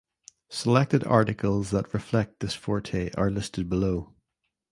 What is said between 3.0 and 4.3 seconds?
are listed below.